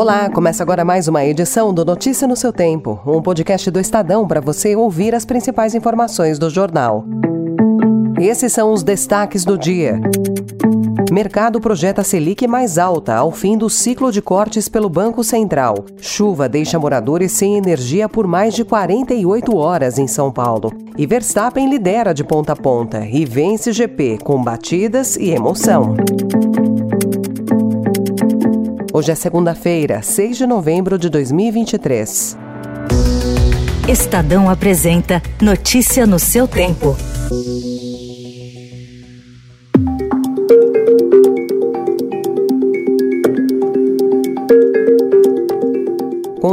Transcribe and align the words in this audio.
Olá, 0.00 0.30
começa 0.30 0.62
agora 0.62 0.82
mais 0.82 1.08
uma 1.08 1.26
edição 1.26 1.74
do 1.74 1.84
Notícia 1.84 2.26
no 2.26 2.34
seu 2.34 2.54
Tempo, 2.54 2.98
um 3.06 3.20
podcast 3.20 3.70
do 3.70 3.78
Estadão 3.78 4.26
para 4.26 4.40
você 4.40 4.74
ouvir 4.74 5.14
as 5.14 5.26
principais 5.26 5.74
informações 5.74 6.38
do 6.38 6.48
jornal. 6.48 7.04
Esses 8.18 8.50
são 8.50 8.72
os 8.72 8.82
destaques 8.82 9.44
do 9.44 9.58
dia. 9.58 10.00
Mercado 11.12 11.60
projeta 11.60 12.02
Selic 12.02 12.48
mais 12.48 12.78
alta 12.78 13.14
ao 13.14 13.30
fim 13.30 13.58
do 13.58 13.68
ciclo 13.68 14.10
de 14.10 14.22
cortes 14.22 14.70
pelo 14.70 14.88
Banco 14.88 15.22
Central. 15.22 15.84
Chuva 15.98 16.48
deixa 16.48 16.78
moradores 16.78 17.32
sem 17.32 17.58
energia 17.58 18.08
por 18.08 18.26
mais 18.26 18.54
de 18.54 18.64
48 18.64 19.54
horas 19.54 19.98
em 19.98 20.06
São 20.06 20.32
Paulo. 20.32 20.72
E 20.96 21.06
Verstappen 21.06 21.68
lidera 21.68 22.14
de 22.14 22.24
ponta 22.24 22.54
a 22.54 22.56
ponta 22.56 23.04
e 23.04 23.26
vence 23.26 23.70
GP 23.70 24.16
com 24.24 24.42
batidas 24.42 25.16
e 25.16 25.28
emoção. 25.28 25.94
Hoje 29.00 29.12
é 29.12 29.14
segunda-feira, 29.14 30.02
6 30.02 30.36
de 30.36 30.46
novembro 30.46 30.98
de 30.98 31.08
2023. 31.08 32.36
Estadão 33.88 34.50
apresenta 34.50 35.22
Notícia 35.40 36.06
no 36.06 36.18
seu 36.18 36.46
tempo. 36.46 36.94
Com 37.30 37.89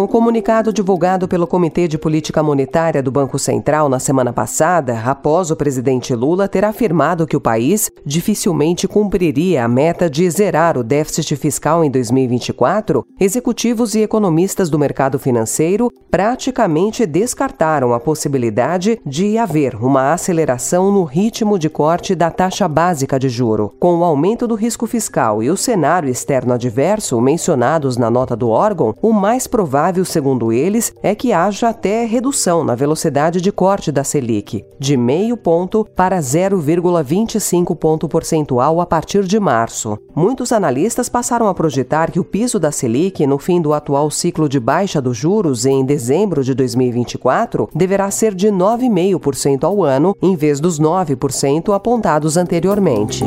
o 0.03 0.07
comunicado 0.07 0.71
divulgado 0.71 1.27
pelo 1.27 1.47
Comitê 1.47 1.87
de 1.87 1.97
Política 1.97 2.43
Monetária 2.43 3.01
do 3.01 3.09
Banco 3.09 3.39
Central 3.39 3.89
na 3.89 3.99
semana 3.99 4.31
passada, 4.31 5.01
após 5.05 5.49
o 5.49 5.55
presidente 5.55 6.13
Lula 6.13 6.47
ter 6.47 6.63
afirmado 6.63 7.25
que 7.25 7.37
o 7.37 7.41
país 7.41 7.89
dificilmente 8.05 8.87
cumpriria 8.87 9.63
a 9.65 9.67
meta 9.67 10.07
de 10.09 10.29
zerar 10.29 10.77
o 10.77 10.83
déficit 10.83 11.35
fiscal 11.37 11.83
em 11.83 11.89
2024, 11.89 13.03
executivos 13.19 13.95
e 13.95 14.01
economistas 14.01 14.69
do 14.69 14.77
mercado 14.77 15.17
financeiro 15.17 15.91
praticamente 16.11 17.05
descartaram 17.05 17.93
a 17.93 17.99
possibilidade 17.99 18.99
de 19.05 19.37
haver 19.37 19.75
uma 19.75 20.13
aceleração 20.13 20.91
no 20.91 21.05
ritmo 21.05 21.57
de 21.57 21.69
corte 21.69 22.13
da 22.13 22.29
taxa 22.29 22.67
básica 22.67 23.17
de 23.17 23.29
juro. 23.29 23.73
Com 23.79 23.97
o 23.97 24.03
aumento 24.03 24.47
do 24.47 24.53
risco 24.53 24.85
fiscal 24.85 25.41
e 25.41 25.49
o 25.49 25.57
cenário 25.57 26.09
externo 26.09 26.53
adverso 26.53 27.19
mencionados 27.19 27.97
na 27.97 28.11
nota 28.11 28.35
do 28.35 28.49
órgão, 28.49 28.93
o 29.01 29.11
mais 29.11 29.47
provável 29.47 29.86
provável, 29.87 30.03
segundo 30.05 30.51
eles, 30.51 30.93
é 31.01 31.15
que 31.15 31.31
haja 31.31 31.69
até 31.69 32.05
redução 32.05 32.63
na 32.63 32.75
velocidade 32.75 33.39
de 33.39 33.51
corte 33.51 33.91
da 33.91 34.03
Selic, 34.03 34.65
de 34.77 34.97
meio 34.97 35.37
ponto 35.37 35.87
para 35.95 36.19
0,25 36.19 37.75
ponto 37.75 38.09
percentual 38.09 38.81
a 38.81 38.85
partir 38.85 39.23
de 39.23 39.39
março. 39.39 39.97
Muitos 40.13 40.51
analistas 40.51 41.07
passaram 41.07 41.47
a 41.47 41.53
projetar 41.53 42.11
que 42.11 42.19
o 42.19 42.23
piso 42.23 42.59
da 42.59 42.71
Selic 42.71 43.25
no 43.25 43.37
fim 43.37 43.61
do 43.61 43.73
atual 43.73 44.11
ciclo 44.11 44.49
de 44.49 44.59
baixa 44.59 45.01
dos 45.01 45.15
juros 45.15 45.65
em 45.65 45.85
dezembro 45.85 46.43
de 46.43 46.53
2024 46.53 47.69
deverá 47.73 48.11
ser 48.11 48.35
de 48.35 48.47
9,5% 48.47 49.63
ao 49.63 49.83
ano, 49.83 50.15
em 50.21 50.35
vez 50.35 50.59
dos 50.59 50.79
9% 50.79 51.73
apontados 51.73 52.35
anteriormente. 52.35 53.23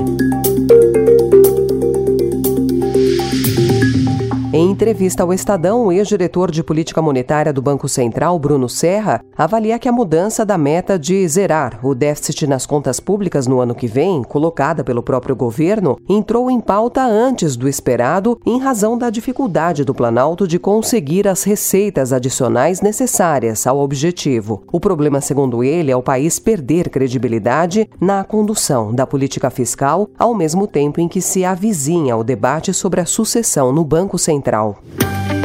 Entrevista 4.81 5.23
ao 5.23 5.31
Estadão, 5.31 5.85
o 5.85 5.93
ex-diretor 5.93 6.51
de 6.51 6.65
política 6.65 7.03
monetária 7.03 7.53
do 7.53 7.61
Banco 7.61 7.87
Central, 7.87 8.39
Bruno 8.39 8.67
Serra, 8.67 9.23
avalia 9.37 9.79
que 9.79 9.87
a 9.87 9.93
mudança 9.93 10.43
da 10.43 10.57
meta 10.57 10.99
de 10.99 11.29
zerar 11.29 11.79
o 11.83 11.95
déficit 11.95 12.47
nas 12.47 12.65
contas 12.65 12.99
públicas 12.99 13.47
no 13.47 13.61
ano 13.61 13.75
que 13.75 13.87
vem, 13.87 14.23
colocada 14.23 14.83
pelo 14.83 15.03
próprio 15.03 15.37
governo, 15.37 15.99
entrou 16.09 16.51
em 16.51 16.59
pauta 16.63 17.03
antes 17.03 17.57
do 17.57 17.69
esperado 17.69 18.41
em 18.47 18.59
razão 18.59 18.97
da 18.97 19.11
dificuldade 19.11 19.85
do 19.85 19.93
Planalto 19.93 20.49
de 20.49 20.59
conseguir 20.59 21.29
as 21.29 21.43
receitas 21.43 22.11
adicionais 22.11 22.81
necessárias 22.81 23.67
ao 23.67 23.81
objetivo. 23.81 24.63
O 24.73 24.81
problema, 24.81 25.21
segundo 25.21 25.63
ele, 25.63 25.91
é 25.91 25.97
o 25.97 26.03
país 26.03 26.39
perder 26.39 26.89
credibilidade 26.89 27.87
na 28.01 28.25
condução 28.25 28.95
da 28.95 29.07
política 29.07 29.51
fiscal, 29.51 30.09
ao 30.19 30.35
mesmo 30.35 30.67
tempo 30.67 31.03
em 31.03 31.07
que 31.07 31.21
se 31.21 31.45
avizinha 31.45 32.17
o 32.17 32.25
debate 32.25 32.73
sobre 32.73 33.03
a 33.03 33.05
sucessão 33.05 33.73
no 33.73 33.85
Banco 33.85 34.19
Central 34.19 34.70
Central. 34.73 35.40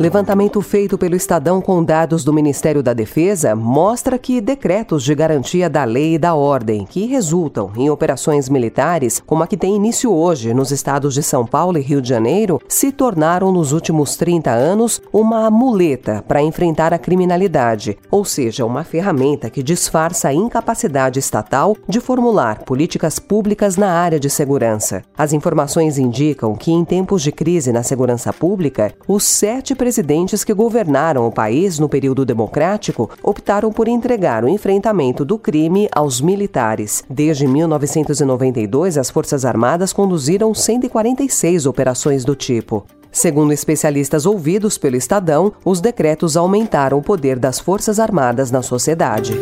Levantamento 0.00 0.62
feito 0.62 0.96
pelo 0.96 1.14
Estadão 1.14 1.60
com 1.60 1.84
dados 1.84 2.24
do 2.24 2.32
Ministério 2.32 2.82
da 2.82 2.94
Defesa 2.94 3.54
mostra 3.54 4.18
que 4.18 4.40
decretos 4.40 5.04
de 5.04 5.14
garantia 5.14 5.68
da 5.68 5.84
lei 5.84 6.14
e 6.14 6.18
da 6.18 6.34
ordem, 6.34 6.86
que 6.86 7.04
resultam 7.04 7.70
em 7.76 7.90
operações 7.90 8.48
militares, 8.48 9.22
como 9.26 9.42
a 9.42 9.46
que 9.46 9.58
tem 9.58 9.76
início 9.76 10.10
hoje 10.10 10.54
nos 10.54 10.70
estados 10.70 11.12
de 11.12 11.22
São 11.22 11.44
Paulo 11.44 11.76
e 11.76 11.82
Rio 11.82 12.00
de 12.00 12.08
Janeiro, 12.08 12.58
se 12.66 12.90
tornaram 12.90 13.52
nos 13.52 13.72
últimos 13.72 14.16
30 14.16 14.50
anos 14.50 15.02
uma 15.12 15.50
muleta 15.50 16.24
para 16.26 16.40
enfrentar 16.40 16.94
a 16.94 16.98
criminalidade, 16.98 17.98
ou 18.10 18.24
seja, 18.24 18.64
uma 18.64 18.84
ferramenta 18.84 19.50
que 19.50 19.62
disfarça 19.62 20.28
a 20.28 20.32
incapacidade 20.32 21.18
estatal 21.18 21.76
de 21.86 22.00
formular 22.00 22.60
políticas 22.64 23.18
públicas 23.18 23.76
na 23.76 23.92
área 23.92 24.18
de 24.18 24.30
segurança. 24.30 25.02
As 25.14 25.34
informações 25.34 25.98
indicam 25.98 26.54
que, 26.54 26.72
em 26.72 26.86
tempos 26.86 27.20
de 27.20 27.30
crise 27.30 27.70
na 27.70 27.82
segurança 27.82 28.32
pública, 28.32 28.94
os 29.06 29.24
sete 29.24 29.74
que 30.44 30.54
governaram 30.54 31.26
o 31.26 31.32
país 31.32 31.78
no 31.78 31.88
período 31.88 32.24
democrático 32.24 33.10
optaram 33.22 33.72
por 33.72 33.88
entregar 33.88 34.44
o 34.44 34.48
enfrentamento 34.48 35.24
do 35.24 35.38
crime 35.38 35.88
aos 35.92 36.20
militares. 36.20 37.02
Desde 37.08 37.46
1992, 37.46 38.98
as 38.98 39.10
Forças 39.10 39.44
Armadas 39.44 39.92
conduziram 39.92 40.54
146 40.54 41.66
operações 41.66 42.24
do 42.24 42.34
tipo. 42.34 42.84
Segundo 43.12 43.52
especialistas 43.52 44.24
ouvidos 44.24 44.78
pelo 44.78 44.96
Estadão, 44.96 45.52
os 45.64 45.80
decretos 45.80 46.36
aumentaram 46.36 46.98
o 46.98 47.02
poder 47.02 47.38
das 47.38 47.58
Forças 47.58 47.98
Armadas 47.98 48.50
na 48.50 48.62
sociedade. 48.62 49.32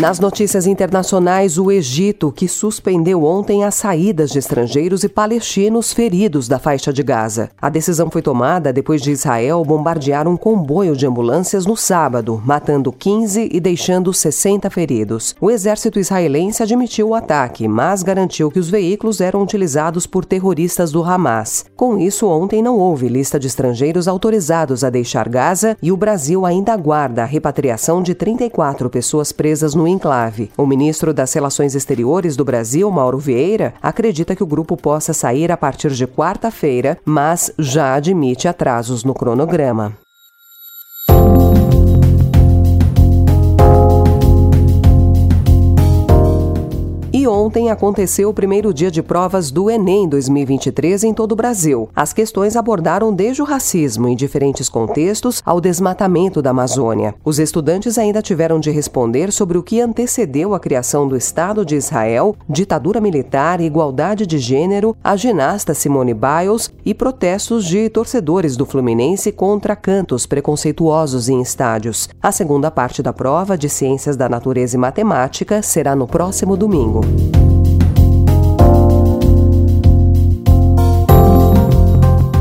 Nas 0.00 0.20
notícias 0.20 0.64
internacionais, 0.64 1.58
o 1.58 1.72
Egito, 1.72 2.30
que 2.30 2.46
suspendeu 2.46 3.24
ontem 3.24 3.64
as 3.64 3.74
saídas 3.74 4.30
de 4.30 4.38
estrangeiros 4.38 5.02
e 5.02 5.08
palestinos 5.08 5.92
feridos 5.92 6.46
da 6.46 6.56
faixa 6.56 6.92
de 6.92 7.02
Gaza. 7.02 7.50
A 7.60 7.68
decisão 7.68 8.08
foi 8.08 8.22
tomada 8.22 8.72
depois 8.72 9.02
de 9.02 9.10
Israel 9.10 9.64
bombardear 9.64 10.28
um 10.28 10.36
comboio 10.36 10.94
de 10.94 11.04
ambulâncias 11.04 11.66
no 11.66 11.76
sábado, 11.76 12.40
matando 12.44 12.92
15 12.92 13.48
e 13.52 13.58
deixando 13.58 14.14
60 14.14 14.70
feridos. 14.70 15.34
O 15.40 15.50
exército 15.50 15.98
israelense 15.98 16.62
admitiu 16.62 17.08
o 17.08 17.14
ataque, 17.16 17.66
mas 17.66 18.04
garantiu 18.04 18.52
que 18.52 18.60
os 18.60 18.70
veículos 18.70 19.20
eram 19.20 19.42
utilizados 19.42 20.06
por 20.06 20.24
terroristas 20.24 20.92
do 20.92 21.02
Hamas. 21.02 21.64
Com 21.74 21.98
isso, 21.98 22.28
ontem 22.28 22.62
não 22.62 22.78
houve 22.78 23.08
lista 23.08 23.36
de 23.36 23.48
estrangeiros 23.48 24.06
autorizados 24.06 24.84
a 24.84 24.90
deixar 24.90 25.28
Gaza 25.28 25.76
e 25.82 25.90
o 25.90 25.96
Brasil 25.96 26.46
ainda 26.46 26.72
aguarda 26.72 27.24
a 27.24 27.26
repatriação 27.26 28.00
de 28.00 28.14
34 28.14 28.88
pessoas 28.88 29.32
presas 29.32 29.74
no 29.74 29.87
enclave. 29.88 30.50
O 30.56 30.66
ministro 30.66 31.12
das 31.12 31.32
Relações 31.32 31.74
Exteriores 31.74 32.36
do 32.36 32.44
Brasil, 32.44 32.90
Mauro 32.90 33.18
Vieira, 33.18 33.74
acredita 33.82 34.36
que 34.36 34.42
o 34.42 34.46
grupo 34.46 34.76
possa 34.76 35.12
sair 35.12 35.50
a 35.50 35.56
partir 35.56 35.90
de 35.90 36.06
quarta-feira, 36.06 36.98
mas 37.04 37.52
já 37.58 37.94
admite 37.94 38.46
atrasos 38.46 39.04
no 39.04 39.14
cronograma. 39.14 39.96
Ontem 47.28 47.70
aconteceu 47.70 48.28
o 48.28 48.34
primeiro 48.34 48.72
dia 48.72 48.90
de 48.90 49.02
provas 49.02 49.50
do 49.50 49.70
Enem 49.70 50.08
2023 50.08 51.04
em 51.04 51.14
todo 51.14 51.32
o 51.32 51.36
Brasil. 51.36 51.88
As 51.94 52.12
questões 52.12 52.56
abordaram 52.56 53.12
desde 53.12 53.42
o 53.42 53.44
racismo 53.44 54.08
em 54.08 54.16
diferentes 54.16 54.68
contextos 54.68 55.42
ao 55.44 55.60
desmatamento 55.60 56.42
da 56.42 56.50
Amazônia. 56.50 57.14
Os 57.24 57.38
estudantes 57.38 57.98
ainda 57.98 58.22
tiveram 58.22 58.58
de 58.58 58.70
responder 58.70 59.32
sobre 59.32 59.58
o 59.58 59.62
que 59.62 59.80
antecedeu 59.80 60.54
a 60.54 60.60
criação 60.60 61.06
do 61.06 61.16
Estado 61.16 61.64
de 61.64 61.76
Israel, 61.76 62.34
ditadura 62.48 63.00
militar, 63.00 63.60
igualdade 63.60 64.26
de 64.26 64.38
gênero, 64.38 64.96
a 65.04 65.14
ginasta 65.16 65.74
Simone 65.74 66.14
Biles 66.14 66.70
e 66.84 66.94
protestos 66.94 67.64
de 67.64 67.88
torcedores 67.88 68.56
do 68.56 68.66
Fluminense 68.66 69.30
contra 69.30 69.76
cantos 69.76 70.26
preconceituosos 70.26 71.28
em 71.28 71.40
estádios. 71.40 72.08
A 72.22 72.32
segunda 72.32 72.70
parte 72.70 73.02
da 73.02 73.12
prova 73.12 73.56
de 73.56 73.68
Ciências 73.68 74.16
da 74.16 74.28
Natureza 74.28 74.76
e 74.76 74.78
Matemática 74.78 75.62
será 75.62 75.94
no 75.94 76.06
próximo 76.06 76.56
domingo. 76.56 77.00
thank 77.18 77.34
you 77.36 77.57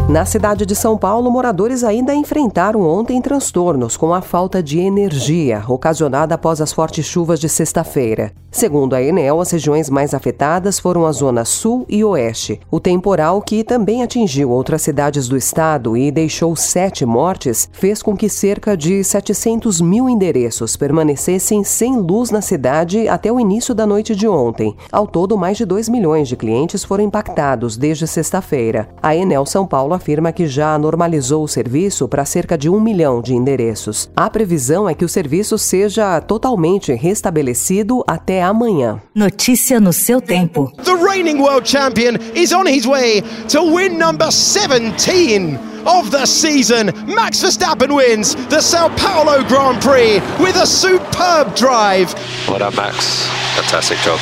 Na 0.09 0.25
cidade 0.25 0.65
de 0.65 0.73
São 0.73 0.97
Paulo, 0.97 1.29
moradores 1.29 1.83
ainda 1.83 2.15
enfrentaram 2.15 2.79
ontem 2.81 3.21
transtornos 3.21 3.97
com 3.97 4.13
a 4.13 4.21
falta 4.21 4.63
de 4.63 4.79
energia 4.79 5.61
ocasionada 5.67 6.33
após 6.33 6.61
as 6.61 6.71
fortes 6.71 7.05
chuvas 7.05 7.41
de 7.41 7.49
sexta-feira. 7.49 8.31
Segundo 8.49 8.95
a 8.95 9.03
Enel, 9.03 9.41
as 9.41 9.51
regiões 9.51 9.89
mais 9.89 10.13
afetadas 10.13 10.79
foram 10.79 11.05
a 11.05 11.11
zona 11.11 11.43
sul 11.43 11.85
e 11.89 12.03
oeste. 12.05 12.59
O 12.71 12.79
temporal, 12.79 13.41
que 13.41 13.65
também 13.65 14.01
atingiu 14.01 14.49
outras 14.49 14.81
cidades 14.81 15.27
do 15.27 15.35
estado 15.35 15.97
e 15.97 16.09
deixou 16.09 16.55
sete 16.55 17.05
mortes, 17.05 17.69
fez 17.73 18.01
com 18.01 18.15
que 18.15 18.29
cerca 18.29 18.77
de 18.77 19.03
700 19.03 19.81
mil 19.81 20.09
endereços 20.09 20.77
permanecessem 20.77 21.63
sem 21.65 21.97
luz 21.97 22.31
na 22.31 22.41
cidade 22.41 23.09
até 23.09 23.29
o 23.29 23.39
início 23.39 23.75
da 23.75 23.85
noite 23.85 24.15
de 24.15 24.27
ontem. 24.27 24.75
Ao 24.89 25.05
todo, 25.05 25.37
mais 25.37 25.57
de 25.57 25.65
2 25.65 25.89
milhões 25.89 26.29
de 26.29 26.37
clientes 26.37 26.83
foram 26.83 27.03
impactados 27.03 27.75
desde 27.75 28.07
sexta-feira. 28.07 28.87
A 29.03 29.13
Enel 29.13 29.45
São 29.45 29.67
Paulo 29.67 29.96
afirma 29.97 30.31
que 30.31 30.47
já 30.47 30.77
normalizou 30.77 31.43
o 31.43 31.47
serviço 31.47 32.07
para 32.07 32.23
cerca 32.23 32.57
de 32.57 32.69
um 32.69 32.79
milhão 32.79 33.21
de 33.21 33.33
endereços. 33.33 34.09
A 34.15 34.29
previsão 34.29 34.87
é 34.87 34.93
que 34.93 35.03
o 35.03 35.09
serviço 35.09 35.57
seja 35.57 36.21
totalmente 36.21 36.93
restabelecido 36.93 38.03
até 38.07 38.41
amanhã. 38.41 39.01
Notícia 39.13 39.79
no 39.79 39.91
seu 39.91 40.21
tempo. 40.21 40.71
The 40.83 40.95
reigning 40.95 41.41
world 41.41 41.67
champion 41.69 42.15
is 42.33 42.53
on 42.53 42.65
his 42.65 42.85
way 42.85 43.21
to 43.49 43.61
win 43.75 43.97
number 43.97 44.31
17 44.31 45.57
of 45.85 46.11
the 46.11 46.25
season. 46.25 46.91
Max 47.07 47.41
Verstappen 47.41 47.93
wins 47.95 48.35
the 48.49 48.61
Sao 48.61 48.89
Paulo 48.95 49.43
Grand 49.47 49.81
Prix 49.81 50.21
with 50.39 50.55
a 50.55 50.65
superb 50.65 51.55
drive. 51.55 52.13
Well 52.47 52.59
done, 52.59 52.75
Max. 52.75 53.27
Fantastic 53.55 53.97
job. 53.99 54.19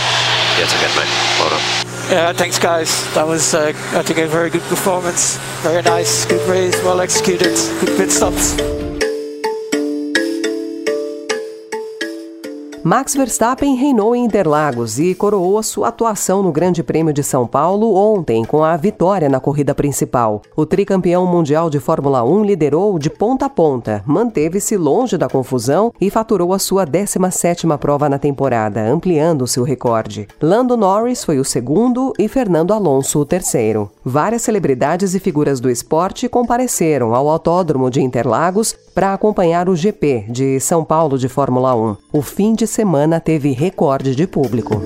Yet 0.58 0.74
again, 0.74 0.96
mate. 0.96 1.40
Well 1.40 1.50
done. 1.50 1.85
Yeah, 2.10 2.34
thanks, 2.34 2.60
guys. 2.60 2.90
That 3.16 3.26
was, 3.26 3.56
uh, 3.56 3.74
I 3.94 4.04
think, 4.04 4.20
a 4.20 4.28
very 4.28 4.52
good 4.52 4.62
performance. 4.64 5.38
Very 5.64 5.82
nice, 5.82 6.26
good 6.26 6.48
race, 6.48 6.76
well 6.84 7.02
executed, 7.02 7.56
good 7.80 7.98
pit 7.98 8.12
stops. 8.12 8.85
Max 12.88 13.16
Verstappen 13.16 13.74
reinou 13.74 14.16
em 14.16 14.26
Interlagos 14.26 15.00
e 15.00 15.16
coroou 15.16 15.64
sua 15.64 15.88
atuação 15.88 16.44
no 16.44 16.52
Grande 16.52 16.84
Prêmio 16.84 17.12
de 17.12 17.24
São 17.24 17.48
Paulo 17.48 17.96
ontem 17.96 18.46
com 18.46 18.64
a 18.64 18.78
vitória 18.78 19.28
na 19.28 19.40
corrida 19.40 19.74
principal. 19.74 20.44
O 20.56 20.68
tricampeão 20.68 21.26
mundial 21.26 21.68
de 21.68 21.80
Fórmula 21.80 22.24
1 22.24 22.44
liderou 22.44 23.00
de 23.00 23.10
ponta 23.10 23.48
a 23.48 23.50
ponta, 23.50 24.04
manteve-se 24.06 24.78
longe 24.78 25.18
da 25.18 25.28
confusão 25.28 25.92
e 26.00 26.12
faturou 26.12 26.54
a 26.54 26.60
sua 26.60 26.86
17ª 26.86 27.76
prova 27.80 28.08
na 28.08 28.20
temporada, 28.20 28.88
ampliando 28.88 29.48
seu 29.48 29.64
recorde. 29.64 30.28
Lando 30.40 30.78
Norris 30.78 31.24
foi 31.24 31.40
o 31.40 31.44
segundo 31.44 32.14
e 32.20 32.28
Fernando 32.28 32.72
Alonso 32.72 33.18
o 33.18 33.26
terceiro. 33.26 33.90
Várias 34.06 34.44
celebridades 34.44 35.16
e 35.16 35.20
figuras 35.20 35.60
do 35.60 35.72
esporte 35.72 36.30
compareceram 36.30 37.16
ao 37.16 37.28
Autódromo 37.30 37.90
de 37.90 38.00
Interlagos 38.04 38.76
para 38.96 39.14
acompanhar 39.14 39.68
o 39.68 39.76
GP 39.76 40.26
de 40.30 40.58
São 40.62 40.86
Paulo 40.86 41.18
de 41.18 41.28
Fórmula 41.28 41.76
1. 41.76 41.98
O 42.14 42.22
fim 42.22 42.54
de 42.54 42.66
semana 42.66 43.20
teve 43.20 43.52
recorde 43.52 44.16
de 44.16 44.26
público. 44.26 44.82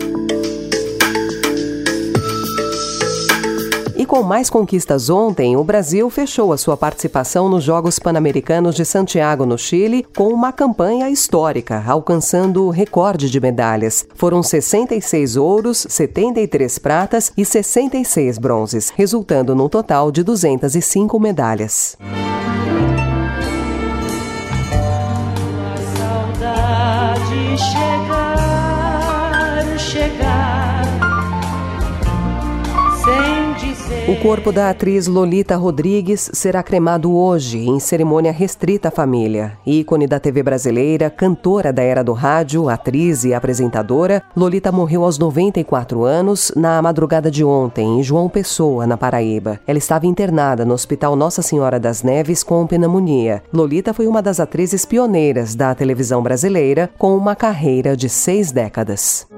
E 3.96 4.06
com 4.06 4.24
mais 4.24 4.50
conquistas 4.50 5.10
ontem, 5.10 5.58
o 5.58 5.64
Brasil 5.64 6.10
fechou 6.10 6.54
a 6.54 6.58
sua 6.58 6.78
participação 6.78 7.50
nos 7.50 7.66
Jogos 7.66 8.00
Pan-Americanos 8.00 8.74
de 8.74 8.86
Santiago, 8.86 9.46
no 9.46 9.58
Chile, 9.58 10.08
com 10.16 10.30
uma 10.30 10.54
campanha 10.54 11.10
histórica, 11.10 11.84
alcançando 11.86 12.64
o 12.66 12.70
recorde 12.70 13.30
de 13.30 13.40
medalhas. 13.42 14.08
Foram 14.16 14.42
66 14.42 15.36
ouros, 15.36 15.86
73 15.88 16.80
pratas 16.80 17.32
e 17.38 17.44
66 17.44 18.38
bronzes, 18.38 18.90
resultando 18.90 19.54
num 19.54 19.68
total 19.68 20.12
de 20.12 20.24
205 20.24 21.20
medalhas. 21.20 21.98
O 27.62 27.89
corpo 34.22 34.52
da 34.52 34.70
atriz 34.70 35.08
Lolita 35.08 35.56
Rodrigues 35.56 36.30
será 36.34 36.62
cremado 36.62 37.16
hoje 37.16 37.58
em 37.58 37.80
cerimônia 37.80 38.34
restrita 38.34 38.90
à 38.90 38.92
família. 38.92 39.58
Ícone 39.66 40.08
da 40.08 40.20
TV 40.20 40.44
brasileira, 40.44 41.10
cantora 41.10 41.72
da 41.72 41.82
era 41.82 42.04
do 42.04 42.12
rádio, 42.12 42.68
atriz 42.68 43.24
e 43.24 43.34
apresentadora, 43.34 44.22
Lolita 44.36 44.74
morreu 44.74 45.06
aos 45.06 45.18
94 45.18 46.04
anos 46.04 46.52
na 46.54 46.82
madrugada 46.82 47.32
de 47.32 47.46
ontem 47.46 48.00
em 48.00 48.04
João 48.04 48.28
Pessoa, 48.28 48.86
na 48.86 48.98
Paraíba. 48.98 49.58
Ela 49.66 49.78
estava 49.78 50.06
internada 50.06 50.66
no 50.66 50.74
Hospital 50.74 51.16
Nossa 51.16 51.42
Senhora 51.42 51.80
das 51.80 52.04
Neves 52.04 52.44
com 52.44 52.68
pneumonia. 52.68 53.42
Lolita 53.54 53.94
foi 53.94 54.06
uma 54.06 54.22
das 54.22 54.42
atrizes 54.42 54.86
pioneiras 54.86 55.56
da 55.56 55.74
televisão 55.74 56.22
brasileira, 56.22 56.90
com 56.98 57.16
uma 57.16 57.38
carreira 57.38 57.96
de 57.96 58.10
seis 58.10 58.52
décadas. 58.52 59.29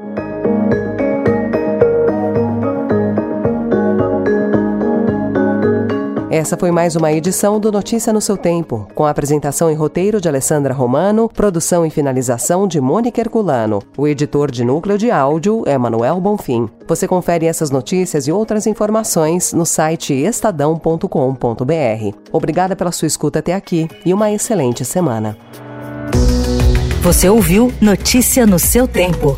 Essa 6.31 6.56
foi 6.56 6.72
mais 6.72 6.95
uma 6.95 7.12
edição 7.12 7.60
do 7.60 7.69
Notícia 7.74 8.13
no 8.13 8.22
seu 8.22 8.38
Tempo, 8.38 8.88
com 8.95 9.06
apresentação 9.06 9.69
e 9.69 9.74
roteiro 9.74 10.22
de 10.22 10.30
Alessandra 10.30 10.74
Romano, 10.74 11.28
produção 11.28 11.86
e 11.86 11.89
finalização 11.89 12.66
de 12.66 12.80
Mônica 12.80 13.19
Herculano. 13.19 13.81
O 13.98 14.07
editor 14.07 14.50
de 14.50 14.63
núcleo 14.63 14.98
de 14.98 15.12
áudio 15.12 15.62
é 15.66 15.78
Manuel 15.78 16.22
Bonfim. 16.22 16.69
Você 16.88 17.06
confere 17.06 17.48
essas 17.48 17.69
notícias 17.69 18.28
e 18.28 18.31
outras 18.31 18.66
informações 18.66 19.51
no 19.51 19.66
site 19.66 20.13
estadão.com.br. 20.13 21.06
Obrigada 22.31 22.77
pela 22.77 22.94
sua 22.94 23.07
escuta 23.07 23.39
até 23.39 23.54
aqui 23.54 23.89
e 24.06 24.13
uma 24.13 24.31
excelente 24.31 24.86
semana. 24.86 25.38
Você 27.01 27.27
ouviu 27.27 27.74
Notícia 27.81 28.45
no 28.45 28.57
seu 28.57 28.88
tempo. 28.88 29.38